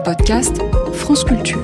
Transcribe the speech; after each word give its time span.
podcast 0.00 0.60
France 0.92 1.24
Culture. 1.24 1.62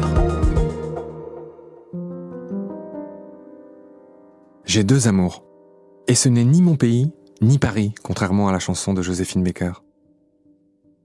J'ai 4.64 4.83
deux 4.83 5.07
amours. 5.09 5.45
Et 6.09 6.14
ce 6.14 6.29
n'est 6.29 6.45
ni 6.45 6.61
mon 6.61 6.77
pays, 6.77 7.12
ni 7.41 7.59
Paris, 7.59 7.95
contrairement 8.03 8.49
à 8.49 8.53
la 8.53 8.59
chanson 8.59 8.93
de 8.93 9.03
Joséphine 9.03 9.43
Baker. 9.43 9.73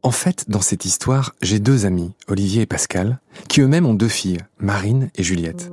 En 0.01 0.11
fait, 0.11 0.49
dans 0.49 0.61
cette 0.61 0.85
histoire, 0.85 1.35
j'ai 1.41 1.59
deux 1.59 1.85
amis, 1.85 2.13
Olivier 2.27 2.63
et 2.63 2.65
Pascal, 2.65 3.19
qui 3.47 3.61
eux-mêmes 3.61 3.85
ont 3.85 3.93
deux 3.93 4.07
filles, 4.07 4.39
Marine 4.57 5.09
et 5.15 5.23
Juliette. 5.23 5.71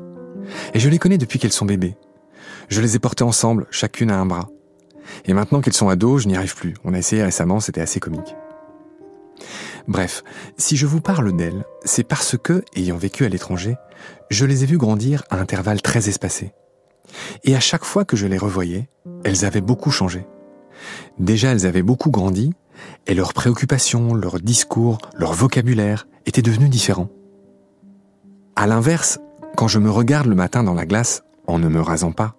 Et 0.74 0.78
je 0.78 0.88
les 0.88 0.98
connais 0.98 1.18
depuis 1.18 1.38
qu'elles 1.38 1.52
sont 1.52 1.66
bébés. 1.66 1.96
Je 2.68 2.80
les 2.80 2.96
ai 2.96 2.98
portées 2.98 3.24
ensemble, 3.24 3.66
chacune 3.70 4.10
à 4.10 4.18
un 4.18 4.26
bras. 4.26 4.48
Et 5.24 5.32
maintenant 5.32 5.60
qu'elles 5.60 5.72
sont 5.72 5.88
ados, 5.88 6.22
je 6.22 6.28
n'y 6.28 6.36
arrive 6.36 6.56
plus. 6.56 6.74
On 6.84 6.92
a 6.92 6.98
essayé 6.98 7.22
récemment, 7.22 7.60
c'était 7.60 7.80
assez 7.80 8.00
comique. 8.00 8.34
Bref, 9.88 10.24
si 10.56 10.76
je 10.76 10.86
vous 10.86 11.00
parle 11.00 11.36
d'elles, 11.36 11.64
c'est 11.84 12.02
parce 12.02 12.36
que, 12.36 12.64
ayant 12.74 12.96
vécu 12.96 13.24
à 13.24 13.28
l'étranger, 13.28 13.76
je 14.30 14.44
les 14.44 14.64
ai 14.64 14.66
vues 14.66 14.78
grandir 14.78 15.22
à 15.30 15.38
intervalles 15.38 15.82
très 15.82 16.08
espacés. 16.08 16.52
Et 17.44 17.54
à 17.54 17.60
chaque 17.60 17.84
fois 17.84 18.04
que 18.04 18.16
je 18.16 18.26
les 18.26 18.38
revoyais, 18.38 18.88
elles 19.24 19.44
avaient 19.44 19.60
beaucoup 19.60 19.90
changé. 19.90 20.26
Déjà, 21.18 21.52
elles 21.52 21.66
avaient 21.66 21.82
beaucoup 21.82 22.10
grandi, 22.10 22.52
et 23.06 23.14
leurs 23.14 23.32
préoccupations, 23.32 24.12
leurs 24.14 24.40
discours, 24.40 24.98
leur 25.14 25.32
vocabulaire 25.32 26.08
étaient 26.26 26.42
devenus 26.42 26.70
différents. 26.70 27.08
À 28.56 28.66
l'inverse, 28.66 29.20
quand 29.56 29.68
je 29.68 29.78
me 29.78 29.90
regarde 29.90 30.26
le 30.26 30.34
matin 30.34 30.64
dans 30.64 30.74
la 30.74 30.86
glace, 30.86 31.22
en 31.46 31.58
ne 31.58 31.68
me 31.68 31.80
rasant 31.80 32.12
pas, 32.12 32.34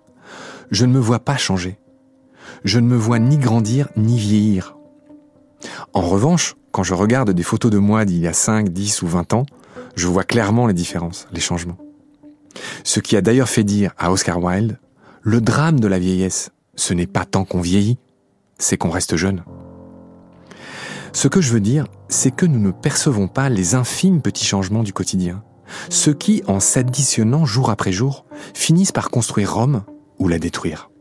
je 0.70 0.86
ne 0.86 0.94
me 0.94 1.00
vois 1.00 1.20
pas 1.20 1.38
changer. 1.38 1.80
Je 2.64 2.80
ne 2.80 2.88
me 2.88 2.98
vois 2.98 3.20
ni 3.20 3.38
grandir 3.38 3.88
ni 3.96 4.20
vieillir. 4.20 4.78
En 5.94 6.02
revanche, 6.02 6.56
quand 6.78 6.84
je 6.84 6.94
regarde 6.94 7.32
des 7.32 7.42
photos 7.42 7.72
de 7.72 7.80
moi 7.80 8.06
d'il 8.06 8.20
y 8.20 8.28
a 8.28 8.34
5, 8.34 8.70
10 8.70 9.02
ou 9.02 9.08
20 9.08 9.34
ans, 9.34 9.48
je 9.96 10.08
vois 10.08 10.24
clairement 10.24 10.68
les 10.68 10.76
différences, 10.76 11.28
les 11.34 11.40
changements. 11.40 11.80
Ce 12.84 13.00
qui 13.00 13.18
a 13.18 13.22
d'ailleurs 13.22 13.50
fait 13.50 13.64
dire 13.64 13.94
à 13.98 14.12
Oscar 14.12 14.38
Wilde, 14.44 14.78
le 15.24 15.42
drame 15.42 15.80
de 15.80 15.88
la 15.88 15.98
vieillesse, 15.98 16.52
ce 16.76 16.94
n'est 16.94 17.08
pas 17.08 17.26
tant 17.26 17.46
qu'on 17.46 17.62
vieillit, 17.62 17.98
c'est 18.60 18.78
qu'on 18.78 18.92
reste 18.92 19.16
jeune. 19.16 19.44
Ce 21.14 21.28
que 21.28 21.42
je 21.42 21.52
veux 21.52 21.62
dire, 21.62 21.88
c'est 22.10 22.30
que 22.30 22.46
nous 22.46 22.60
ne 22.60 22.70
percevons 22.70 23.28
pas 23.28 23.50
les 23.50 23.74
infimes 23.74 24.22
petits 24.22 24.46
changements 24.46 24.84
du 24.84 24.94
quotidien, 24.94 25.42
ceux 25.90 26.14
qui, 26.14 26.44
en 26.46 26.60
s'additionnant 26.60 27.46
jour 27.46 27.72
après 27.72 27.92
jour, 27.92 28.24
finissent 28.54 28.92
par 28.92 29.10
construire 29.10 29.56
Rome 29.56 29.84
ou 30.20 30.28
la 30.28 30.38
détruire. 30.38 30.92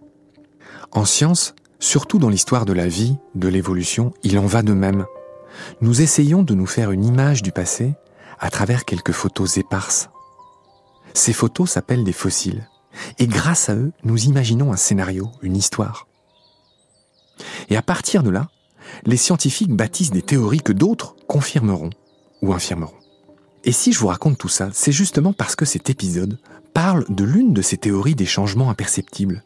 En 0.91 1.05
science, 1.05 1.55
surtout 1.81 2.19
dans 2.19 2.31
l'histoire 2.31 2.65
de 2.65 2.73
la 2.73 2.89
vie, 2.89 3.19
de 3.35 3.49
l'évolution, 3.49 4.15
il 4.23 4.39
en 4.39 4.47
va 4.47 4.63
de 4.63 4.73
même. 4.73 5.05
Nous 5.81 6.03
essayons 6.03 6.43
de 6.43 6.55
nous 6.55 6.67
faire 6.67 6.91
une 6.91 7.05
image 7.05 7.43
du 7.43 7.53
passé 7.53 7.95
à 8.39 8.51
travers 8.51 8.85
quelques 8.85 9.13
photos 9.13 9.57
éparses. 9.57 10.11
Ces 11.15 11.33
photos 11.33 11.71
s'appellent 11.71 12.05
des 12.05 12.13
fossiles, 12.13 12.69
et 13.19 13.27
grâce 13.27 13.69
à 13.69 13.75
eux, 13.75 13.93
nous 14.05 14.25
imaginons 14.25 14.73
un 14.73 14.77
scénario, 14.77 15.31
une 15.43 15.57
histoire. 15.57 16.07
Et 17.69 17.77
à 17.77 17.83
partir 17.83 18.23
de 18.23 18.31
là, 18.31 18.49
les 19.05 19.17
scientifiques 19.17 19.75
bâtissent 19.75 20.11
des 20.11 20.23
théories 20.23 20.61
que 20.61 20.73
d'autres 20.73 21.17
confirmeront 21.27 21.91
ou 22.43 22.53
infirmeront. 22.53 22.95
Et 23.65 23.73
si 23.73 23.93
je 23.93 23.99
vous 23.99 24.07
raconte 24.07 24.39
tout 24.39 24.49
ça, 24.49 24.71
c'est 24.73 24.93
justement 24.93 25.33
parce 25.33 25.57
que 25.57 25.65
cet 25.65 25.91
épisode 25.91 26.39
parle 26.73 27.05
de 27.09 27.25
l'une 27.25 27.53
de 27.53 27.63
ces 27.63 27.77
théories 27.77 28.15
des 28.15 28.27
changements 28.27 28.71
imperceptibles. 28.71 29.43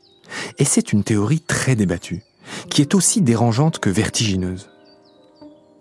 Et 0.59 0.65
c'est 0.65 0.93
une 0.93 1.05
théorie 1.05 1.41
très 1.41 1.75
débattue, 1.75 2.23
qui 2.69 2.83
est 2.83 2.95
aussi 2.95 3.23
dérangeante 3.23 3.79
que 3.79 3.91
vertigineuse. 3.91 4.71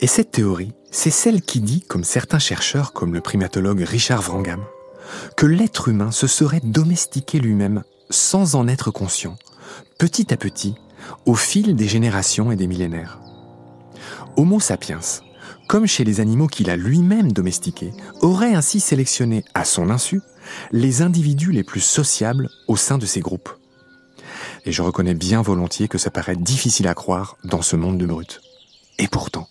Et 0.02 0.08
cette 0.08 0.32
théorie, 0.32 0.72
c'est 0.92 1.12
celle 1.12 1.42
qui 1.42 1.60
dit, 1.60 1.82
comme 1.82 2.06
certains 2.06 2.40
chercheurs, 2.40 2.94
comme 2.94 3.14
le 3.14 3.20
primatologue 3.20 3.82
Richard 3.82 4.22
Wrangham, 4.22 4.64
que 5.36 5.46
l'être 5.46 5.90
humain 5.90 6.12
se 6.12 6.28
serait 6.28 6.62
domestiqué 6.64 7.40
lui-même 7.40 7.84
sans 8.10 8.56
en 8.56 8.68
être 8.68 8.92
conscient, 8.92 9.38
petit 9.98 10.34
à 10.34 10.38
petit, 10.38 10.76
au 11.26 11.36
fil 11.36 11.76
des 11.76 11.88
générations 11.88 12.52
et 12.52 12.56
des 12.56 12.68
millénaires. 12.68 13.20
Homo 14.38 14.62
sapiens, 14.62 15.02
comme 15.68 15.86
chez 15.86 16.06
les 16.06 16.22
animaux 16.22 16.48
qu'il 16.48 16.70
a 16.70 16.78
lui-même 16.78 17.34
domestiqués, 17.34 17.92
aurait 18.22 18.56
ainsi 18.56 18.80
sélectionné, 18.80 19.44
à 19.54 19.66
son 19.66 19.90
insu, 19.90 20.22
les 20.72 21.02
individus 21.02 21.52
les 21.52 21.64
plus 21.64 21.82
sociables 21.82 22.50
au 22.68 22.78
sein 22.78 22.98
de 22.98 23.06
ces 23.06 23.20
groupes. 23.20 23.50
Et 24.66 24.72
je 24.72 24.82
reconnais 24.82 25.14
bien 25.14 25.42
volontiers 25.42 25.90
que 25.90 25.98
ça 25.98 26.10
paraît 26.10 26.36
difficile 26.38 26.88
à 26.88 26.94
croire 26.94 27.38
dans 27.44 27.62
ce 27.62 27.76
monde 27.76 27.98
de 27.98 28.06
brutes. 28.06 28.42
Et 28.98 29.08
pourtant. 29.08 29.48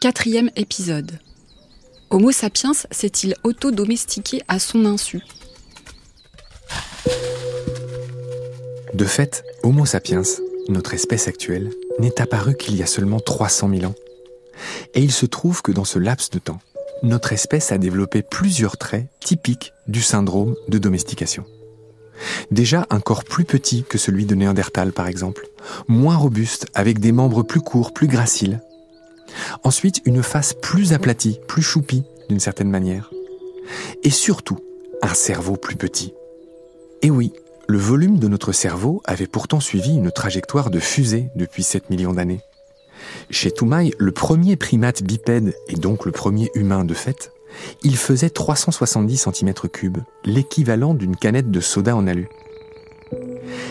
Quatrième 0.00 0.48
épisode. 0.54 1.18
Homo 2.10 2.30
sapiens 2.30 2.70
s'est-il 2.92 3.34
auto-domestiqué 3.42 4.42
à 4.46 4.60
son 4.60 4.86
insu? 4.86 5.20
De 8.94 9.04
fait, 9.04 9.42
Homo 9.64 9.86
sapiens, 9.86 10.22
notre 10.68 10.94
espèce 10.94 11.26
actuelle, 11.26 11.72
n'est 11.98 12.20
apparu 12.20 12.56
qu'il 12.56 12.76
y 12.76 12.82
a 12.84 12.86
seulement 12.86 13.18
300 13.18 13.70
000 13.70 13.86
ans. 13.86 13.94
Et 14.94 15.00
il 15.00 15.10
se 15.10 15.26
trouve 15.26 15.62
que 15.62 15.72
dans 15.72 15.84
ce 15.84 15.98
laps 15.98 16.30
de 16.30 16.38
temps, 16.38 16.60
notre 17.02 17.32
espèce 17.32 17.72
a 17.72 17.78
développé 17.78 18.22
plusieurs 18.22 18.76
traits 18.76 19.08
typiques 19.18 19.72
du 19.88 20.00
syndrome 20.00 20.54
de 20.68 20.78
domestication. 20.78 21.44
Déjà 22.52 22.86
un 22.90 23.00
corps 23.00 23.24
plus 23.24 23.44
petit 23.44 23.82
que 23.82 23.98
celui 23.98 24.26
de 24.26 24.36
Néandertal 24.36 24.92
par 24.92 25.08
exemple, 25.08 25.48
moins 25.88 26.16
robuste, 26.16 26.66
avec 26.74 27.00
des 27.00 27.10
membres 27.10 27.42
plus 27.42 27.60
courts, 27.60 27.92
plus 27.92 28.06
graciles. 28.06 28.60
Ensuite 29.64 30.00
une 30.04 30.22
face 30.22 30.54
plus 30.54 30.92
aplatie, 30.92 31.40
plus 31.46 31.62
choupie 31.62 32.04
d'une 32.28 32.40
certaine 32.40 32.70
manière. 32.70 33.10
Et 34.02 34.10
surtout, 34.10 34.58
un 35.02 35.14
cerveau 35.14 35.56
plus 35.56 35.76
petit. 35.76 36.14
Et 37.02 37.10
oui, 37.10 37.32
le 37.66 37.78
volume 37.78 38.18
de 38.18 38.28
notre 38.28 38.52
cerveau 38.52 39.02
avait 39.04 39.26
pourtant 39.26 39.60
suivi 39.60 39.94
une 39.94 40.10
trajectoire 40.10 40.70
de 40.70 40.80
fusée 40.80 41.30
depuis 41.36 41.62
7 41.62 41.90
millions 41.90 42.14
d'années. 42.14 42.40
Chez 43.30 43.50
Toumaï, 43.50 43.92
le 43.98 44.12
premier 44.12 44.56
primate 44.56 45.02
bipède 45.02 45.54
et 45.68 45.76
donc 45.76 46.04
le 46.04 46.12
premier 46.12 46.50
humain 46.54 46.84
de 46.84 46.94
fait, 46.94 47.32
il 47.82 47.96
faisait 47.96 48.30
370 48.30 49.26
cm3, 49.26 50.02
l'équivalent 50.24 50.94
d'une 50.94 51.16
canette 51.16 51.50
de 51.50 51.60
soda 51.60 51.94
en 51.94 52.06
alu. 52.06 52.28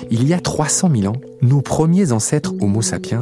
Il 0.10 0.28
y 0.28 0.34
a 0.34 0.40
300 0.40 0.90
000 0.96 1.14
ans, 1.14 1.20
nos 1.42 1.62
premiers 1.62 2.12
ancêtres 2.12 2.54
Homo 2.62 2.82
sapiens 2.82 3.22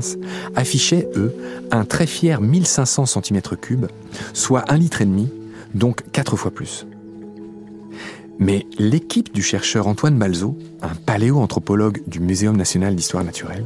affichaient, 0.55 1.07
eux, 1.15 1.35
un 1.71 1.85
très 1.85 2.07
fier 2.07 2.41
1500 2.41 3.03
cm3, 3.05 3.87
soit 4.33 4.71
un 4.71 4.77
litre 4.77 5.01
et 5.01 5.05
demi, 5.05 5.29
donc 5.73 6.03
quatre 6.11 6.37
fois 6.37 6.51
plus. 6.51 6.85
Mais 8.37 8.65
l'équipe 8.77 9.33
du 9.33 9.41
chercheur 9.41 9.87
Antoine 9.87 10.17
Balzo, 10.17 10.57
un 10.81 10.93
paléoanthropologue 11.05 12.01
du 12.07 12.19
Muséum 12.19 12.57
national 12.57 12.95
d'histoire 12.95 13.23
naturelle, 13.23 13.65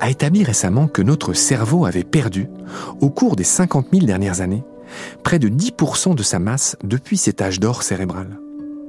a 0.00 0.10
établi 0.10 0.42
récemment 0.42 0.88
que 0.88 1.02
notre 1.02 1.32
cerveau 1.32 1.86
avait 1.86 2.04
perdu, 2.04 2.48
au 3.00 3.10
cours 3.10 3.36
des 3.36 3.44
50 3.44 3.88
000 3.92 4.06
dernières 4.06 4.40
années, 4.40 4.64
près 5.22 5.38
de 5.38 5.48
10% 5.48 6.16
de 6.16 6.22
sa 6.24 6.40
masse 6.40 6.76
depuis 6.82 7.16
cet 7.16 7.40
âge 7.40 7.60
d'or 7.60 7.84
cérébral. 7.84 8.38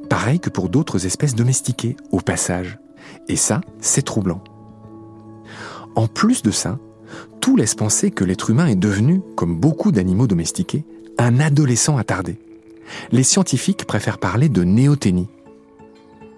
Pareil 0.09 0.39
que 0.39 0.49
pour 0.49 0.69
d'autres 0.69 1.05
espèces 1.05 1.35
domestiquées, 1.35 1.95
au 2.11 2.19
passage. 2.19 2.79
Et 3.27 3.35
ça, 3.35 3.61
c'est 3.79 4.03
troublant. 4.03 4.43
En 5.95 6.07
plus 6.07 6.41
de 6.41 6.51
ça, 6.51 6.79
tout 7.39 7.55
laisse 7.55 7.75
penser 7.75 8.11
que 8.11 8.23
l'être 8.23 8.49
humain 8.49 8.67
est 8.67 8.75
devenu, 8.75 9.21
comme 9.35 9.55
beaucoup 9.55 9.91
d'animaux 9.91 10.27
domestiqués, 10.27 10.85
un 11.17 11.39
adolescent 11.39 11.97
attardé 11.97 12.37
les 13.11 13.23
scientifiques 13.23 13.85
préfèrent 13.85 14.17
parler 14.17 14.49
de 14.49 14.63
néoténie. 14.63 15.27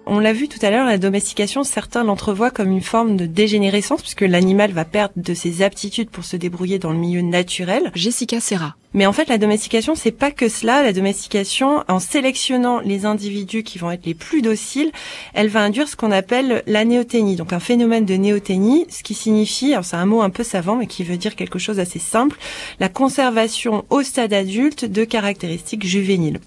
On 0.06 0.18
l'a 0.18 0.34
vu 0.34 0.48
tout 0.48 0.58
à 0.60 0.70
l'heure, 0.70 0.84
la 0.84 0.98
domestication, 0.98 1.64
certains 1.64 2.04
l'entrevoient 2.04 2.50
comme 2.50 2.70
une 2.70 2.82
forme 2.82 3.16
de 3.16 3.24
dégénérescence 3.24 4.02
puisque 4.02 4.20
l'animal 4.20 4.70
va 4.70 4.84
perdre 4.84 5.14
de 5.16 5.32
ses 5.32 5.62
aptitudes 5.62 6.10
pour 6.10 6.24
se 6.24 6.36
débrouiller 6.36 6.78
dans 6.78 6.92
le 6.92 6.98
milieu 6.98 7.22
naturel. 7.22 7.90
Jessica 7.94 8.38
Serra. 8.38 8.76
Mais 8.92 9.06
en 9.06 9.14
fait, 9.14 9.30
la 9.30 9.38
domestication, 9.38 9.94
c'est 9.94 10.12
pas 10.12 10.30
que 10.30 10.50
cela. 10.50 10.82
La 10.82 10.92
domestication, 10.92 11.84
en 11.88 12.00
sélectionnant 12.00 12.80
les 12.80 13.06
individus 13.06 13.62
qui 13.62 13.78
vont 13.78 13.90
être 13.90 14.04
les 14.04 14.14
plus 14.14 14.42
dociles, 14.42 14.92
elle 15.32 15.48
va 15.48 15.62
induire 15.62 15.88
ce 15.88 15.96
qu'on 15.96 16.12
appelle 16.12 16.62
la 16.66 16.84
néoténie. 16.84 17.36
Donc 17.36 17.54
un 17.54 17.58
phénomène 17.58 18.04
de 18.04 18.14
néoténie, 18.14 18.86
ce 18.90 19.02
qui 19.02 19.14
signifie, 19.14 19.72
alors 19.72 19.86
c'est 19.86 19.96
un 19.96 20.06
mot 20.06 20.20
un 20.20 20.30
peu 20.30 20.44
savant, 20.44 20.76
mais 20.76 20.86
qui 20.86 21.02
veut 21.02 21.16
dire 21.16 21.34
quelque 21.34 21.58
chose 21.58 21.76
d'assez 21.78 21.98
simple, 21.98 22.38
la 22.78 22.90
conservation 22.90 23.86
au 23.88 24.02
stade 24.02 24.34
adulte 24.34 24.84
de 24.84 25.04
caractéristiques 25.04 25.86
juvéniles. 25.86 26.40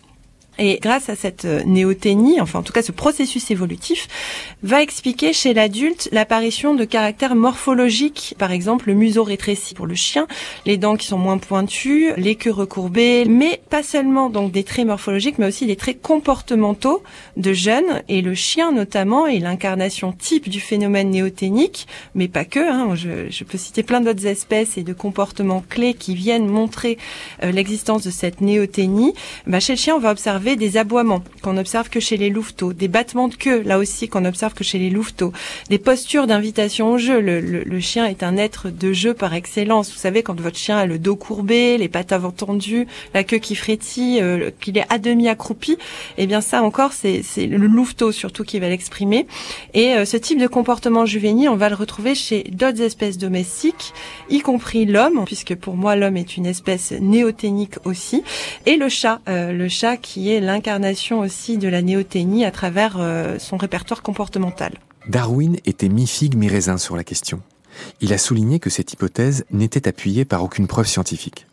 Et 0.60 0.80
grâce 0.82 1.10
à 1.10 1.16
cette 1.16 1.46
euh, 1.46 1.64
néoténie, 1.66 2.42
enfin 2.42 2.60
en 2.60 2.64
tout 2.64 2.74
cas 2.74 2.82
ce 2.82 2.92
processus 2.92 3.52
évolutif, 3.52 4.08
va 4.64 4.82
expliquer 4.82 5.34
chez 5.34 5.54
l'adulte 5.54 6.10
l'apparition 6.12 6.74
de 6.74 6.84
caractères 6.84 7.36
morphologiques, 7.36 8.36
par 8.38 8.52
exemple 8.52 8.88
le 8.88 8.94
museau 8.96 9.24
rétréci 9.24 9.76
pour 9.76 9.86
le 9.86 9.96
chien, 9.96 10.28
les 10.66 10.78
dents 10.78 10.96
qui 10.96 11.08
sont 11.08 11.18
moins 11.18 11.38
pointues, 11.38 12.12
les 12.18 12.36
queues 12.36 12.52
recourbées, 12.52 13.26
mais 13.26 13.62
pas 13.70 13.84
seulement 13.84 14.30
donc 14.30 14.52
des 14.52 14.64
traits 14.64 14.88
morphologiques, 14.88 15.38
mais 15.38 15.48
aussi 15.48 15.66
des 15.66 15.76
traits 15.76 16.02
comportementaux 16.02 17.04
de 17.36 17.54
jeunes. 17.54 18.02
Et 18.08 18.22
le 18.22 18.34
chien 18.34 18.72
notamment 18.72 19.28
est 19.28 19.40
l'incarnation 19.40 20.12
type 20.12 20.50
du 20.50 20.60
phénomène 20.60 21.10
néoténique, 21.10 21.88
mais 22.16 22.28
pas 22.28 22.46
que. 22.46 22.60
Hein. 22.60 22.96
Je, 22.96 23.30
je, 23.30 23.44
peux 23.44 23.58
citer 23.58 23.84
plein 23.84 24.02
d'autres 24.02 24.26
espèces 24.26 24.78
et 24.78 24.84
de 24.84 24.94
comportements 24.94 25.64
clés 25.70 25.94
qui 25.94 26.16
viennent 26.16 26.48
montrer 26.48 26.98
euh, 27.44 27.52
l'existence 27.52 28.04
de 28.04 28.12
cette 28.12 28.42
néoténie. 28.42 29.14
Bah, 29.46 29.60
chez 29.60 29.74
le 29.74 29.78
chien, 29.78 29.96
on 29.96 30.00
va 30.00 30.12
observer 30.12 30.47
des 30.56 30.78
aboiements 30.78 31.24
qu'on 31.42 31.58
observe 31.58 31.90
que 31.90 32.00
chez 32.00 32.18
les 32.18 32.30
louveteaux, 32.30 32.74
des 32.74 32.88
battements 32.88 33.28
de 33.28 33.36
queue 33.36 33.62
là 33.64 33.78
aussi 33.78 34.08
qu'on 34.08 34.26
observe 34.26 34.54
que 34.54 34.64
chez 34.64 34.80
les 34.80 34.90
louveteaux, 34.90 35.34
des 35.70 35.78
postures 35.78 36.28
d'invitation 36.28 36.92
au 36.92 36.98
jeu. 36.98 37.20
Le, 37.20 37.80
chien 37.80 38.06
est 38.06 38.24
un 38.24 38.38
être 38.38 38.70
de 38.70 38.92
jeu 38.92 39.14
par 39.14 39.34
excellence. 39.34 39.92
Vous 39.92 40.00
savez 40.00 40.24
quand 40.24 40.40
votre 40.40 40.58
chien 40.58 40.78
a 40.78 40.86
le 40.86 40.98
dos 40.98 41.16
courbé, 41.16 41.78
les 41.78 41.90
pattes 41.90 42.12
avant 42.12 42.32
tendues, 42.32 42.88
la 43.14 43.24
queue 43.24 43.38
qui 43.38 43.56
frétille, 43.56 44.20
euh, 44.22 44.50
qu'il 44.60 44.78
est 44.78 44.86
à 44.90 44.98
demi 44.98 45.30
accroupi, 45.30 45.78
eh 46.18 46.28
bien 46.28 46.42
ça 46.42 46.64
encore 46.64 46.94
c'est 46.94 47.22
le 47.38 47.58
louveteau 47.58 48.12
surtout 48.12 48.44
qui 48.44 48.60
va 48.60 48.70
l'exprimer. 48.70 49.28
Et 49.74 49.94
euh, 49.94 50.06
ce 50.06 50.18
type 50.18 50.40
de 50.40 50.48
comportement 50.48 51.06
juvénile, 51.06 51.50
on 51.50 51.56
va 51.56 51.70
le 51.70 51.76
retrouver 51.76 52.16
chez 52.16 52.44
d'autres 52.52 52.82
espèces 52.82 53.18
domestiques, 53.18 53.94
y 54.30 54.40
compris 54.40 54.86
l'homme, 54.86 55.24
puisque 55.26 55.56
pour 55.56 55.76
moi 55.76 55.96
l'homme 55.96 56.18
est 56.18 56.38
une 56.38 56.46
espèce 56.46 56.92
néoténique 56.92 57.76
aussi, 57.86 58.24
et 58.66 58.78
le 58.78 58.90
chat, 58.90 59.22
euh, 59.30 59.52
le 59.52 59.68
chat 59.68 59.98
qui 59.98 60.32
est 60.32 60.37
l'incarnation 60.40 61.20
aussi 61.20 61.58
de 61.58 61.68
la 61.68 61.82
néoténie 61.82 62.46
à 62.46 62.52
travers 62.52 62.98
euh, 63.00 63.40
son 63.40 63.58
répertoire 63.58 64.02
comportemental. 64.02 64.74
Darwin 65.08 65.58
était 65.66 65.90
mi-figue, 65.90 66.36
mi-raisin 66.36 66.78
sur 66.78 66.96
la 66.96 67.04
question. 67.04 67.42
Il 68.02 68.14
a 68.14 68.18
souligné 68.18 68.60
que 68.60 68.70
cette 68.70 68.94
hypothèse 68.94 69.46
n'était 69.52 69.88
appuyée 69.88 70.26
par 70.26 70.44
aucune 70.44 70.68
preuve 70.68 70.88
scientifique. 70.88 71.48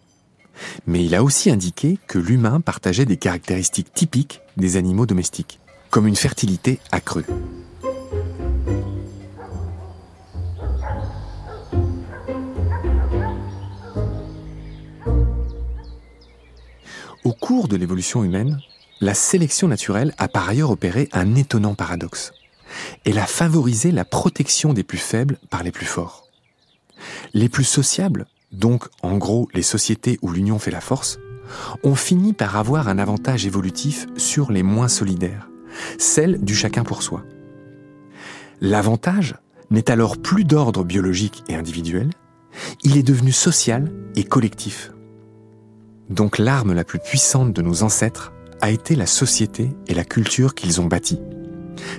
Mais 0.86 1.04
il 1.04 1.14
a 1.14 1.22
aussi 1.22 1.50
indiqué 1.50 1.98
que 2.06 2.18
l'humain 2.18 2.60
partageait 2.60 3.04
des 3.04 3.16
caractéristiques 3.16 3.92
typiques 3.92 4.40
des 4.56 4.76
animaux 4.76 5.06
domestiques, 5.06 5.60
comme 5.90 6.06
une 6.06 6.16
fertilité 6.16 6.78
accrue. 6.92 7.26
Au 17.24 17.32
cours 17.32 17.68
de 17.68 17.76
l'évolution 17.76 18.22
humaine, 18.22 18.60
la 19.04 19.12
sélection 19.12 19.68
naturelle 19.68 20.14
a 20.16 20.28
par 20.28 20.48
ailleurs 20.48 20.70
opéré 20.70 21.10
un 21.12 21.34
étonnant 21.34 21.74
paradoxe. 21.74 22.32
Elle 23.04 23.18
a 23.18 23.26
favorisé 23.26 23.92
la 23.92 24.06
protection 24.06 24.72
des 24.72 24.82
plus 24.82 24.98
faibles 24.98 25.38
par 25.50 25.62
les 25.62 25.72
plus 25.72 25.84
forts. 25.84 26.26
Les 27.34 27.50
plus 27.50 27.64
sociables, 27.64 28.24
donc 28.50 28.86
en 29.02 29.18
gros 29.18 29.46
les 29.52 29.62
sociétés 29.62 30.18
où 30.22 30.30
l'union 30.30 30.58
fait 30.58 30.70
la 30.70 30.80
force, 30.80 31.18
ont 31.82 31.94
fini 31.94 32.32
par 32.32 32.56
avoir 32.56 32.88
un 32.88 32.98
avantage 32.98 33.44
évolutif 33.44 34.06
sur 34.16 34.50
les 34.50 34.62
moins 34.62 34.88
solidaires, 34.88 35.50
celle 35.98 36.42
du 36.42 36.54
chacun 36.54 36.82
pour 36.82 37.02
soi. 37.02 37.24
L'avantage 38.62 39.34
n'est 39.68 39.90
alors 39.90 40.16
plus 40.16 40.44
d'ordre 40.44 40.82
biologique 40.82 41.44
et 41.48 41.54
individuel, 41.54 42.08
il 42.82 42.96
est 42.96 43.02
devenu 43.02 43.32
social 43.32 43.92
et 44.16 44.24
collectif. 44.24 44.92
Donc 46.08 46.38
l'arme 46.38 46.72
la 46.72 46.84
plus 46.84 47.00
puissante 47.00 47.52
de 47.52 47.60
nos 47.60 47.82
ancêtres 47.82 48.33
a 48.64 48.70
été 48.70 48.96
la 48.96 49.04
société 49.04 49.68
et 49.88 49.94
la 49.94 50.04
culture 50.04 50.54
qu'ils 50.54 50.80
ont 50.80 50.86
bâtie. 50.86 51.20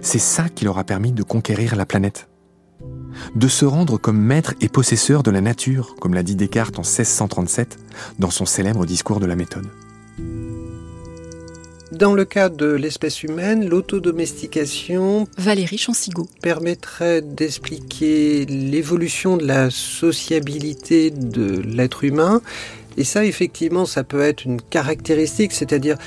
C'est 0.01 0.17
ça 0.17 0.50
qui 0.50 0.65
leur 0.65 0.79
a 0.79 0.83
permis 0.83 1.12
de 1.12 1.21
conquérir 1.21 1.75
la 1.75 1.85
planète. 1.85 2.27
De 3.35 3.47
se 3.47 3.65
rendre 3.65 4.00
comme 4.00 4.17
maître 4.17 4.56
et 4.62 4.67
possesseur 4.67 5.21
de 5.21 5.29
la 5.29 5.41
nature, 5.41 5.95
comme 6.01 6.15
l'a 6.15 6.23
dit 6.23 6.35
Descartes 6.35 6.79
en 6.79 6.81
1637 6.81 7.77
dans 8.17 8.31
son 8.31 8.47
célèbre 8.47 8.88
discours 8.88 9.19
de 9.19 9.27
la 9.27 9.35
méthode. 9.35 9.67
Dans 11.91 12.15
le 12.15 12.25
cas 12.25 12.50
de 12.50 12.71
l'espèce 12.71 13.21
humaine, 13.21 13.69
l'autodomestication 13.69 15.27
Valérie 15.38 15.85
permettrait 16.41 17.21
d'expliquer 17.21 18.47
l'évolution 18.47 19.38
de 19.38 19.45
la 19.45 19.69
sociabilité 19.69 21.12
de 21.12 21.62
l'être 21.62 22.03
humain 22.03 22.41
et 22.97 23.03
ça, 23.03 23.25
effectivement, 23.25 23.85
ça 23.85 24.03
peut 24.03 24.21
être 24.21 24.45
une 24.45 24.62
caractéristique, 24.62 25.51
c'est-à-dire 25.51 25.97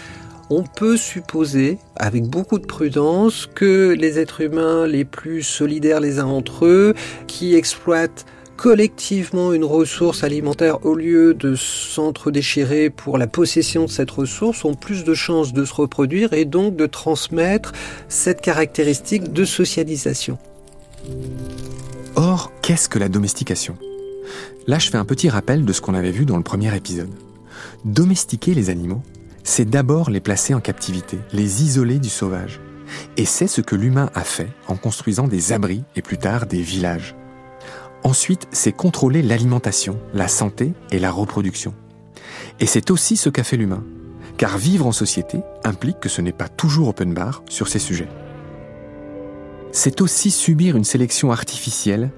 on 0.51 0.63
peut 0.63 0.97
supposer, 0.97 1.79
avec 1.97 2.25
beaucoup 2.25 2.59
de 2.59 2.67
prudence, 2.67 3.49
que 3.55 3.91
les 3.91 4.19
êtres 4.19 4.41
humains 4.41 4.87
les 4.87 5.05
plus 5.05 5.43
solidaires 5.43 6.01
les 6.01 6.19
uns 6.19 6.27
entre 6.27 6.67
eux, 6.67 6.95
qui 7.27 7.55
exploitent 7.55 8.25
collectivement 8.57 9.53
une 9.53 9.65
ressource 9.65 10.25
alimentaire 10.25 10.85
au 10.85 10.95
lieu 10.97 11.33
de 11.33 11.55
s'entre-déchirer 11.55 12.91
pour 12.91 13.17
la 13.17 13.29
possession 13.29 13.85
de 13.85 13.91
cette 13.91 14.11
ressource 14.11 14.65
ont 14.65 14.75
plus 14.75 15.05
de 15.05 15.15
chances 15.15 15.53
de 15.53 15.65
se 15.65 15.73
reproduire 15.73 16.33
et 16.33 16.45
donc 16.45 16.75
de 16.75 16.87
transmettre 16.87 17.73
cette 18.09 18.41
caractéristique 18.41 19.33
de 19.33 19.45
socialisation. 19.45 20.39
Or, 22.17 22.51
qu'est-ce 22.61 22.89
que 22.89 22.99
la 22.99 23.09
domestication? 23.09 23.77
Là, 24.67 24.81
je 24.81 24.91
fais 24.91 24.99
un 24.99 25.05
petit 25.05 25.29
rappel 25.29 25.65
de 25.65 25.73
ce 25.73 25.81
qu'on 25.81 25.95
avait 25.95 26.11
vu 26.11 26.27
dans 26.27 26.37
le 26.37 26.43
premier 26.43 26.77
épisode. 26.77 27.11
Domestiquer 27.85 28.55
les 28.55 28.71
animaux, 28.71 29.03
c'est 29.49 29.65
d'abord 29.65 30.11
les 30.11 30.21
placer 30.21 30.53
en 30.53 30.61
captivité, 30.61 31.19
les 31.33 31.63
isoler 31.65 31.99
du 31.99 32.11
sauvage. 32.11 32.61
Et 33.17 33.25
c'est 33.25 33.47
ce 33.47 33.63
que 33.63 33.77
l'humain 33.77 34.11
a 34.15 34.21
fait 34.21 34.51
en 34.69 34.77
construisant 34.77 35.27
des 35.27 35.55
abris 35.55 35.85
et 35.97 36.03
plus 36.03 36.19
tard 36.19 36.45
des 36.45 36.61
villages. 36.61 37.17
Ensuite, 38.05 38.47
c'est 38.53 38.73
contrôler 38.73 39.23
l'alimentation, 39.23 39.99
la 40.13 40.29
santé 40.29 40.75
et 40.91 40.99
la 40.99 41.11
reproduction. 41.11 41.73
Et 42.61 42.67
c'est 42.67 42.91
aussi 42.91 43.17
ce 43.17 43.31
qu'a 43.31 43.43
fait 43.43 43.57
l'humain, 43.57 43.83
car 44.37 44.59
vivre 44.59 44.87
en 44.87 44.93
société 44.93 45.41
implique 45.65 45.99
que 45.99 46.11
ce 46.11 46.21
n'est 46.21 46.33
pas 46.33 46.49
toujours 46.49 46.89
open 46.89 47.15
bar 47.15 47.43
sur 47.49 47.69
ces 47.69 47.79
sujets. 47.79 48.09
C'est 49.73 50.03
aussi 50.03 50.31
subir 50.31 50.77
une 50.77 50.85
sélection 50.85 51.33
artificielle 51.33 52.11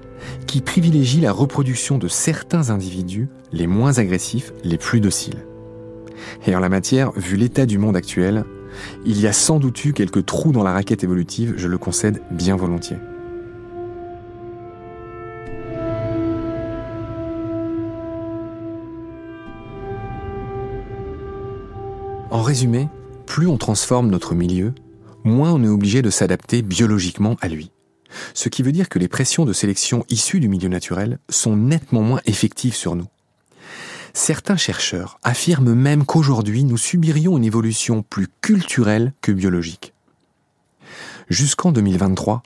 qui 0.47 0.59
privilégie 0.59 1.21
la 1.21 1.31
reproduction 1.31 1.97
de 1.97 2.09
certains 2.09 2.71
individus, 2.71 3.29
les 3.53 3.67
moins 3.67 3.99
agressifs, 3.99 4.51
les 4.65 4.77
plus 4.77 4.99
dociles. 4.99 5.45
Et 6.45 6.55
en 6.55 6.59
la 6.59 6.69
matière, 6.69 7.11
vu 7.13 7.37
l'état 7.37 7.65
du 7.65 7.77
monde 7.77 7.95
actuel, 7.95 8.45
il 9.05 9.19
y 9.19 9.27
a 9.27 9.33
sans 9.33 9.59
doute 9.59 9.83
eu 9.85 9.93
quelques 9.93 10.25
trous 10.25 10.51
dans 10.51 10.63
la 10.63 10.73
raquette 10.73 11.03
évolutive, 11.03 11.53
je 11.57 11.67
le 11.67 11.77
concède 11.77 12.21
bien 12.31 12.55
volontiers. 12.55 12.97
En 22.31 22.41
résumé, 22.41 22.87
plus 23.25 23.47
on 23.47 23.57
transforme 23.57 24.09
notre 24.09 24.35
milieu, 24.35 24.73
moins 25.23 25.51
on 25.51 25.63
est 25.63 25.67
obligé 25.67 26.01
de 26.01 26.09
s'adapter 26.09 26.61
biologiquement 26.61 27.35
à 27.41 27.49
lui. 27.49 27.71
Ce 28.33 28.49
qui 28.49 28.63
veut 28.63 28.71
dire 28.71 28.89
que 28.89 28.99
les 28.99 29.07
pressions 29.07 29.45
de 29.45 29.53
sélection 29.53 30.05
issues 30.09 30.39
du 30.39 30.47
milieu 30.47 30.69
naturel 30.69 31.19
sont 31.29 31.55
nettement 31.55 32.01
moins 32.01 32.21
effectives 32.25 32.75
sur 32.75 32.95
nous. 32.95 33.07
Certains 34.13 34.57
chercheurs 34.57 35.19
affirment 35.23 35.73
même 35.73 36.05
qu'aujourd'hui 36.05 36.63
nous 36.63 36.77
subirions 36.77 37.37
une 37.37 37.45
évolution 37.45 38.03
plus 38.03 38.27
culturelle 38.41 39.13
que 39.21 39.31
biologique. 39.31 39.93
Jusqu'en 41.29 41.71
2023, 41.71 42.43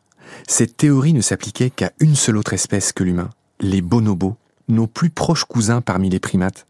cette 0.47 0.77
théorie 0.77 1.13
ne 1.13 1.21
s'appliquait 1.21 1.71
qu'à 1.71 1.91
une 1.99 2.15
seule 2.15 2.37
autre 2.37 2.53
espèce 2.53 2.93
que 2.93 3.03
l'humain, 3.03 3.29
les 3.59 3.81
bonobos, 3.81 4.35
nos 4.67 4.87
plus 4.87 5.09
proches 5.09 5.45
cousins 5.45 5.81
parmi 5.81 6.09
les 6.09 6.19
primates. 6.19 6.67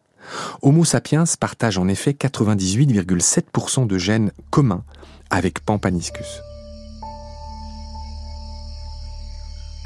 Homo 0.61 0.85
sapiens 0.85 1.25
partage 1.39 1.77
en 1.77 1.87
effet 1.87 2.11
98,7% 2.11 3.85
de 3.85 3.97
gènes 3.97 4.31
communs 4.49 4.83
avec 5.29 5.59
Pampaniscus. 5.59 6.41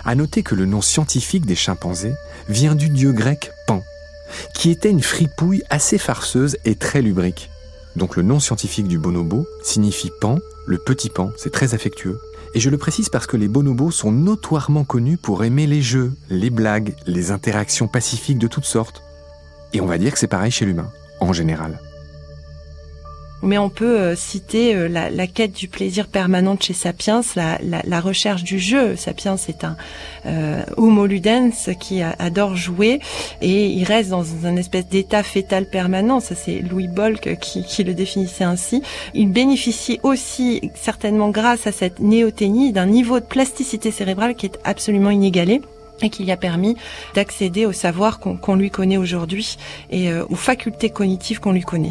À 0.06 0.16
noter 0.16 0.44
que 0.44 0.56
le 0.56 0.66
nom 0.66 0.82
scientifique 0.82 1.46
des 1.46 1.56
chimpanzés 1.56 2.14
vient 2.48 2.76
du 2.76 2.90
dieu 2.90 3.12
grec 3.12 3.52
Pan, 3.68 3.82
qui 4.54 4.72
était 4.72 4.90
une 4.90 5.02
fripouille 5.02 5.64
assez 5.70 5.98
farceuse 5.98 6.58
et 6.66 6.76
très 6.76 7.02
lubrique. 7.02 7.50
Donc 7.96 8.16
le 8.16 8.24
nom 8.24 8.40
scientifique 8.40 8.88
du 8.88 8.98
bonobo 8.98 9.48
signifie 9.64 10.12
pan, 10.22 10.40
le 10.66 10.78
petit 10.78 11.10
pan, 11.10 11.32
c'est 11.38 11.52
très 11.52 11.74
affectueux. 11.74 12.20
Et 12.54 12.60
je 12.60 12.70
le 12.70 12.78
précise 12.78 13.10
parce 13.10 13.28
que 13.28 13.38
les 13.38 13.48
bonobos 13.48 13.92
sont 13.92 14.12
notoirement 14.12 14.84
connus 14.84 15.18
pour 15.18 15.44
aimer 15.44 15.68
les 15.68 15.82
jeux, 15.82 16.14
les 16.30 16.50
blagues, 16.50 16.96
les 17.06 17.32
interactions 17.32 17.88
pacifiques 17.88 18.40
de 18.40 18.48
toutes 18.48 18.66
sortes. 18.66 19.04
Et 19.74 19.82
on 19.82 19.86
va 19.86 19.98
dire 19.98 20.14
que 20.14 20.20
c'est 20.20 20.28
pareil 20.28 20.52
chez 20.52 20.66
l'humain, 20.66 20.90
en 21.20 21.34
général. 21.34 21.80
Mais 23.42 23.58
on 23.58 23.70
peut 23.70 24.00
euh, 24.00 24.16
citer 24.16 24.76
euh, 24.76 24.88
la, 24.88 25.10
la, 25.10 25.28
quête 25.28 25.54
du 25.54 25.68
plaisir 25.68 26.08
permanent 26.08 26.58
chez 26.60 26.74
Sapiens, 26.74 27.22
la, 27.36 27.58
la, 27.64 27.82
la, 27.86 28.02
recherche 28.02 28.44
du 28.44 28.60
jeu. 28.60 28.96
Sapiens 28.96 29.36
est 29.48 29.64
un 29.64 29.78
euh, 30.26 30.64
homo 30.78 31.06
ludens 31.06 31.70
qui 31.80 32.02
adore 32.02 32.56
jouer 32.56 33.00
et 33.42 33.68
il 33.68 33.84
reste 33.86 34.10
dans 34.10 34.26
un 34.46 34.56
espèce 34.56 34.88
d'état 34.88 35.24
fétal 35.24 35.70
permanent. 35.70 36.20
Ça, 36.20 36.36
c'est 36.36 36.60
Louis 36.60 36.88
Bolk 36.88 37.38
qui, 37.40 37.64
qui, 37.64 37.84
le 37.84 37.94
définissait 37.94 38.44
ainsi. 38.44 38.82
Il 39.14 39.32
bénéficie 39.32 40.00
aussi, 40.04 40.72
certainement 40.76 41.30
grâce 41.30 41.68
à 41.68 41.72
cette 41.72 42.00
néothénie, 42.00 42.74
d'un 42.74 42.88
niveau 42.88 43.20
de 43.20 43.26
plasticité 43.26 43.92
cérébrale 43.92 44.36
qui 44.36 44.48
est 44.48 44.60
absolument 44.64 45.12
inégalé 45.12 45.62
et 46.02 46.10
qui 46.10 46.24
lui 46.24 46.32
a 46.32 46.38
permis 46.38 46.76
d'accéder 47.14 47.66
au 47.66 47.72
savoir 47.72 48.20
qu'on 48.20 48.56
lui 48.56 48.70
connaît 48.70 48.98
aujourd'hui 48.98 49.58
et 49.90 50.12
euh, 50.12 50.26
aux 50.30 50.36
facultés 50.36 50.90
cognitives 50.90 51.40
qu'on 51.40 51.52
lui 51.52 51.62
connaît. 51.62 51.90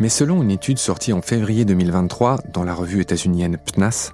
Mais 0.00 0.08
selon 0.08 0.42
une 0.42 0.50
étude 0.50 0.78
sortie 0.78 1.12
en 1.12 1.20
février 1.20 1.66
2023 1.66 2.38
dans 2.54 2.64
la 2.64 2.72
revue 2.74 3.02
états-unienne 3.02 3.58
PNAS, 3.58 4.12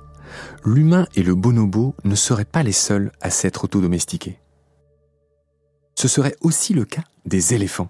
l'humain 0.64 1.06
et 1.14 1.22
le 1.22 1.36
bonobo 1.36 1.94
ne 2.02 2.16
seraient 2.16 2.44
pas 2.44 2.64
les 2.64 2.72
seuls 2.72 3.12
à 3.20 3.30
s'être 3.30 3.64
autodomestiqués. 3.64 4.40
Ce 5.94 6.08
serait 6.08 6.34
aussi 6.40 6.74
le 6.74 6.84
cas 6.84 7.04
des 7.24 7.54
éléphants. 7.54 7.88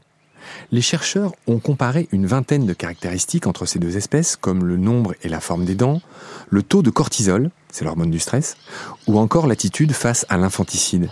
Les 0.70 0.82
chercheurs 0.82 1.32
ont 1.46 1.58
comparé 1.58 2.06
une 2.12 2.26
vingtaine 2.26 2.66
de 2.66 2.74
caractéristiques 2.74 3.46
entre 3.46 3.64
ces 3.64 3.78
deux 3.78 3.96
espèces, 3.96 4.36
comme 4.36 4.66
le 4.66 4.76
nombre 4.76 5.14
et 5.22 5.30
la 5.30 5.40
forme 5.40 5.64
des 5.64 5.74
dents, 5.74 6.02
le 6.50 6.62
taux 6.62 6.82
de 6.82 6.90
cortisol, 6.90 7.50
c'est 7.72 7.86
l'hormone 7.86 8.10
du 8.10 8.18
stress, 8.18 8.58
ou 9.06 9.18
encore 9.18 9.46
l'attitude 9.46 9.92
face 9.92 10.26
à 10.28 10.36
l'infanticide. 10.36 11.08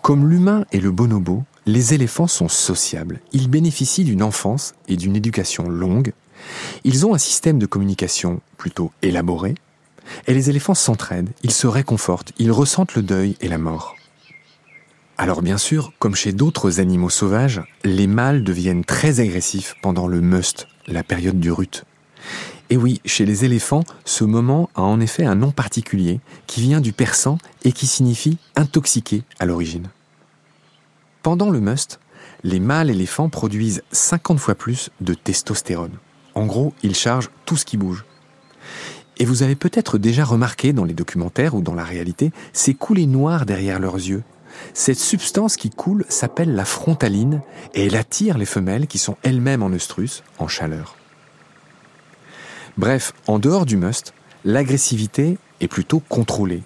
Comme 0.00 0.28
l'humain 0.28 0.64
et 0.72 0.80
le 0.80 0.90
bonobo, 0.90 1.44
les 1.66 1.94
éléphants 1.94 2.26
sont 2.26 2.48
sociables. 2.48 3.20
Ils 3.32 3.48
bénéficient 3.48 4.04
d'une 4.04 4.22
enfance 4.22 4.74
et 4.88 4.96
d'une 4.96 5.16
éducation 5.16 5.68
longue. 5.68 6.12
Ils 6.84 7.06
ont 7.06 7.14
un 7.14 7.18
système 7.18 7.58
de 7.58 7.66
communication 7.66 8.40
plutôt 8.56 8.92
élaboré. 9.02 9.54
Et 10.26 10.34
les 10.34 10.50
éléphants 10.50 10.74
s'entraident, 10.74 11.30
ils 11.42 11.52
se 11.52 11.66
réconfortent, 11.66 12.32
ils 12.38 12.50
ressentent 12.50 12.94
le 12.94 13.02
deuil 13.02 13.36
et 13.40 13.48
la 13.48 13.58
mort. 13.58 13.94
Alors 15.18 15.42
bien 15.42 15.58
sûr, 15.58 15.92
comme 15.98 16.14
chez 16.14 16.32
d'autres 16.32 16.80
animaux 16.80 17.10
sauvages, 17.10 17.60
les 17.84 18.06
mâles 18.06 18.42
deviennent 18.42 18.84
très 18.84 19.20
agressifs 19.20 19.74
pendant 19.82 20.08
le 20.08 20.20
must, 20.20 20.66
la 20.86 21.04
période 21.04 21.38
du 21.38 21.52
rut. 21.52 21.84
Et 22.70 22.76
oui, 22.76 23.00
chez 23.04 23.26
les 23.26 23.44
éléphants, 23.44 23.84
ce 24.04 24.24
moment 24.24 24.70
a 24.74 24.82
en 24.82 24.98
effet 24.98 25.24
un 25.24 25.34
nom 25.34 25.50
particulier 25.50 26.20
qui 26.46 26.62
vient 26.62 26.80
du 26.80 26.92
persan 26.92 27.36
et 27.64 27.72
qui 27.72 27.86
signifie 27.86 28.38
intoxiqué 28.56 29.22
à 29.38 29.44
l'origine. 29.44 29.90
Pendant 31.22 31.50
le 31.50 31.60
must, 31.60 32.00
les 32.44 32.60
mâles 32.60 32.88
éléphants 32.88 33.28
produisent 33.28 33.82
50 33.92 34.38
fois 34.38 34.54
plus 34.54 34.88
de 35.02 35.12
testostérone. 35.12 35.98
En 36.34 36.46
gros, 36.46 36.72
ils 36.82 36.94
chargent 36.94 37.30
tout 37.44 37.56
ce 37.56 37.66
qui 37.66 37.76
bouge. 37.76 38.06
Et 39.18 39.26
vous 39.26 39.42
avez 39.42 39.54
peut-être 39.54 39.98
déjà 39.98 40.24
remarqué 40.24 40.72
dans 40.72 40.84
les 40.84 40.94
documentaires 40.94 41.54
ou 41.54 41.60
dans 41.60 41.74
la 41.74 41.84
réalité 41.84 42.32
ces 42.54 42.72
coulées 42.72 43.06
noires 43.06 43.44
derrière 43.44 43.78
leurs 43.80 43.96
yeux. 43.96 44.22
Cette 44.72 44.98
substance 44.98 45.56
qui 45.56 45.68
coule 45.68 46.06
s'appelle 46.08 46.54
la 46.54 46.64
frontaline 46.64 47.42
et 47.74 47.86
elle 47.86 47.96
attire 47.96 48.38
les 48.38 48.46
femelles 48.46 48.86
qui 48.86 48.98
sont 48.98 49.18
elles-mêmes 49.22 49.62
en 49.62 49.72
œstrus, 49.72 50.22
en 50.38 50.48
chaleur. 50.48 50.96
Bref, 52.78 53.12
en 53.26 53.38
dehors 53.38 53.66
du 53.66 53.76
must, 53.76 54.14
l'agressivité 54.46 55.36
est 55.60 55.68
plutôt 55.68 56.00
contrôlée. 56.00 56.62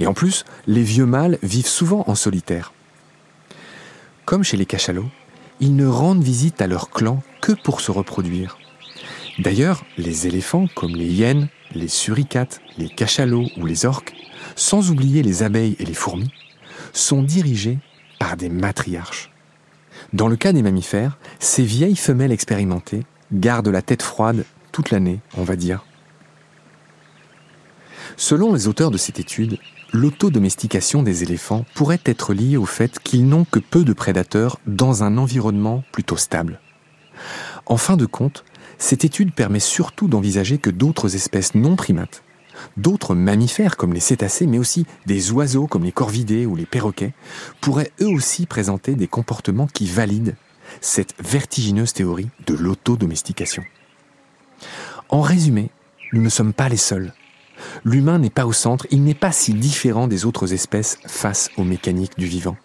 Et 0.00 0.08
en 0.08 0.14
plus, 0.14 0.44
les 0.66 0.82
vieux 0.82 1.06
mâles 1.06 1.38
vivent 1.44 1.68
souvent 1.68 2.02
en 2.08 2.16
solitaire. 2.16 2.73
Comme 4.34 4.42
chez 4.42 4.56
les 4.56 4.66
cachalots, 4.66 5.08
ils 5.60 5.76
ne 5.76 5.86
rendent 5.86 6.24
visite 6.24 6.60
à 6.60 6.66
leur 6.66 6.90
clan 6.90 7.22
que 7.40 7.52
pour 7.52 7.80
se 7.80 7.92
reproduire. 7.92 8.58
D'ailleurs, 9.38 9.84
les 9.96 10.26
éléphants, 10.26 10.66
comme 10.74 10.96
les 10.96 11.06
hyènes, 11.06 11.46
les 11.72 11.86
suricates, 11.86 12.60
les 12.76 12.88
cachalots 12.88 13.46
ou 13.56 13.64
les 13.64 13.86
orques, 13.86 14.12
sans 14.56 14.90
oublier 14.90 15.22
les 15.22 15.44
abeilles 15.44 15.76
et 15.78 15.84
les 15.84 15.94
fourmis, 15.94 16.32
sont 16.92 17.22
dirigés 17.22 17.78
par 18.18 18.36
des 18.36 18.48
matriarches. 18.48 19.30
Dans 20.12 20.26
le 20.26 20.34
cas 20.34 20.52
des 20.52 20.62
mammifères, 20.62 21.16
ces 21.38 21.62
vieilles 21.62 21.94
femelles 21.94 22.32
expérimentées 22.32 23.04
gardent 23.32 23.68
la 23.68 23.82
tête 23.82 24.02
froide 24.02 24.44
toute 24.72 24.90
l'année, 24.90 25.20
on 25.36 25.44
va 25.44 25.54
dire. 25.54 25.84
Selon 28.16 28.52
les 28.52 28.66
auteurs 28.66 28.90
de 28.90 28.98
cette 28.98 29.20
étude, 29.20 29.60
l'autodomestication 29.94 31.04
des 31.04 31.22
éléphants 31.22 31.64
pourrait 31.72 32.00
être 32.04 32.34
liée 32.34 32.56
au 32.56 32.66
fait 32.66 32.98
qu'ils 32.98 33.28
n'ont 33.28 33.44
que 33.44 33.60
peu 33.60 33.84
de 33.84 33.92
prédateurs 33.92 34.58
dans 34.66 35.04
un 35.04 35.16
environnement 35.16 35.84
plutôt 35.92 36.16
stable. 36.16 36.60
En 37.64 37.76
fin 37.76 37.96
de 37.96 38.04
compte, 38.04 38.44
cette 38.76 39.04
étude 39.04 39.32
permet 39.32 39.60
surtout 39.60 40.08
d'envisager 40.08 40.58
que 40.58 40.68
d'autres 40.68 41.14
espèces 41.14 41.54
non 41.54 41.76
primates, 41.76 42.24
d'autres 42.76 43.14
mammifères 43.14 43.76
comme 43.76 43.94
les 43.94 44.00
cétacés, 44.00 44.48
mais 44.48 44.58
aussi 44.58 44.84
des 45.06 45.30
oiseaux 45.30 45.68
comme 45.68 45.84
les 45.84 45.92
corvidés 45.92 46.44
ou 46.44 46.56
les 46.56 46.66
perroquets, 46.66 47.14
pourraient 47.60 47.92
eux 48.00 48.08
aussi 48.08 48.46
présenter 48.46 48.96
des 48.96 49.08
comportements 49.08 49.68
qui 49.68 49.86
valident 49.86 50.34
cette 50.80 51.14
vertigineuse 51.22 51.92
théorie 51.92 52.30
de 52.48 52.54
l'autodomestication. 52.54 53.62
En 55.08 55.20
résumé, 55.20 55.70
nous 56.12 56.20
ne 56.20 56.28
sommes 56.28 56.52
pas 56.52 56.68
les 56.68 56.76
seuls 56.76 57.12
L'humain 57.82 58.18
n'est 58.18 58.30
pas 58.30 58.46
au 58.46 58.52
centre, 58.52 58.86
il 58.90 59.02
n'est 59.02 59.14
pas 59.14 59.32
si 59.32 59.54
différent 59.54 60.06
des 60.06 60.24
autres 60.24 60.52
espèces 60.52 60.98
face 61.06 61.50
aux 61.56 61.64
mécaniques 61.64 62.16
du 62.16 62.26
vivant. 62.26 62.56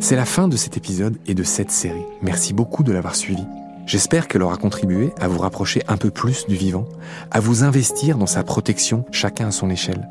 C'est 0.00 0.16
la 0.16 0.24
fin 0.24 0.48
de 0.48 0.56
cet 0.56 0.78
épisode 0.78 1.18
et 1.26 1.34
de 1.34 1.42
cette 1.42 1.70
série. 1.70 2.06
Merci 2.22 2.54
beaucoup 2.54 2.82
de 2.82 2.92
l'avoir 2.92 3.14
suivi. 3.14 3.44
J'espère 3.84 4.26
qu'elle 4.26 4.42
aura 4.42 4.56
contribué 4.56 5.12
à 5.20 5.28
vous 5.28 5.38
rapprocher 5.38 5.82
un 5.86 5.98
peu 5.98 6.10
plus 6.10 6.46
du 6.46 6.54
vivant, 6.54 6.86
à 7.30 7.40
vous 7.40 7.62
investir 7.62 8.16
dans 8.16 8.26
sa 8.26 8.42
protection, 8.42 9.04
chacun 9.12 9.48
à 9.48 9.50
son 9.50 9.68
échelle. 9.68 10.08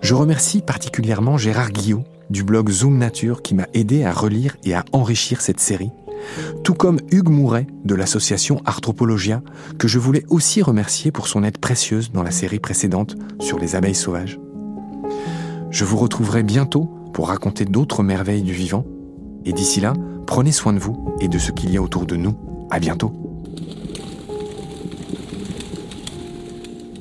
Je 0.00 0.14
remercie 0.14 0.62
particulièrement 0.62 1.36
Gérard 1.36 1.72
Guillot 1.72 2.04
du 2.30 2.44
blog 2.44 2.70
Zoom 2.70 2.96
Nature 2.96 3.42
qui 3.42 3.54
m'a 3.54 3.66
aidé 3.74 4.04
à 4.04 4.12
relire 4.12 4.56
et 4.64 4.74
à 4.74 4.84
enrichir 4.92 5.40
cette 5.40 5.60
série, 5.60 5.90
tout 6.64 6.74
comme 6.74 7.00
Hugues 7.10 7.28
Mouret 7.28 7.66
de 7.84 7.94
l'association 7.94 8.62
Arthropologia, 8.64 9.42
que 9.78 9.88
je 9.88 9.98
voulais 9.98 10.24
aussi 10.28 10.62
remercier 10.62 11.10
pour 11.10 11.26
son 11.26 11.42
aide 11.44 11.58
précieuse 11.58 12.12
dans 12.12 12.22
la 12.22 12.30
série 12.30 12.60
précédente 12.60 13.16
sur 13.40 13.58
les 13.58 13.74
abeilles 13.74 13.94
sauvages. 13.94 14.38
Je 15.70 15.84
vous 15.84 15.96
retrouverai 15.96 16.42
bientôt 16.42 16.90
pour 17.12 17.28
raconter 17.28 17.64
d'autres 17.64 18.02
merveilles 18.02 18.42
du 18.42 18.52
vivant, 18.52 18.86
et 19.44 19.52
d'ici 19.52 19.80
là, 19.80 19.94
prenez 20.26 20.52
soin 20.52 20.72
de 20.72 20.78
vous 20.78 21.14
et 21.20 21.28
de 21.28 21.38
ce 21.38 21.50
qu'il 21.50 21.72
y 21.72 21.76
a 21.76 21.82
autour 21.82 22.06
de 22.06 22.16
nous. 22.16 22.36
À 22.70 22.78
bientôt. 22.78 23.12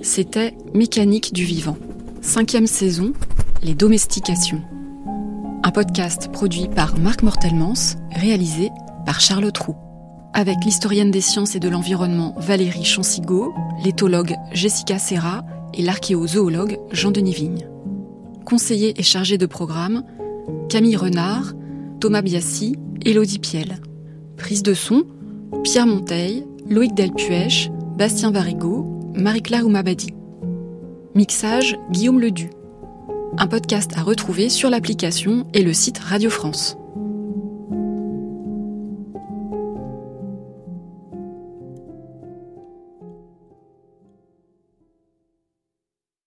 C'était 0.02 0.56
Mécanique 0.74 1.34
du 1.34 1.44
vivant. 1.44 1.78
Cinquième 2.22 2.66
saison, 2.66 3.14
les 3.62 3.76
domestications. 3.76 4.62
Un 5.62 5.72
podcast 5.72 6.32
produit 6.32 6.70
par 6.70 6.98
Marc 6.98 7.22
Mortelmans, 7.22 7.98
réalisé 8.12 8.70
par 9.06 9.20
Charlotte 9.20 9.58
Roux. 9.58 9.76
Avec 10.34 10.64
l'historienne 10.64 11.12
des 11.12 11.20
sciences 11.20 11.56
et 11.56 11.60
de 11.60 11.68
l'environnement 11.68 12.34
Valérie 12.38 12.86
Chansigo, 12.86 13.54
l'éthologue 13.84 14.36
Jessica 14.54 14.98
Serra 15.00 15.44
et 15.74 15.82
l'archéozoologue 15.82 16.80
Jean-Denis 16.92 17.34
Vigne. 17.34 17.68
Conseiller 18.46 18.94
et 18.98 19.04
chargé 19.04 19.38
de 19.38 19.46
programme, 19.46 20.04
Camille 20.70 20.96
Renard, 20.96 21.54
Thomas 22.00 22.22
Biassi, 22.22 22.78
Élodie 23.04 23.40
Piel. 23.40 23.82
Prise 24.38 24.64
de 24.64 24.74
son, 24.74 25.04
Pierre 25.64 25.88
Monteil, 25.88 26.46
Loïc 26.70 26.94
Delpuech, 26.94 27.70
Bastien 27.98 28.32
Varigo, 28.32 29.12
Marie-Claire 29.14 29.66
Oumabadi. 29.66 30.14
Mixage 31.16 31.78
Guillaume 31.92 32.22
Ledu. 32.22 32.50
Un 33.42 33.48
podcast 33.48 33.94
à 33.96 34.04
retrouver 34.04 34.50
sur 34.50 34.70
l'application 34.70 35.48
et 35.54 35.64
le 35.64 35.72
site 35.72 35.98
Radio 36.00 36.30
France. 36.30 36.79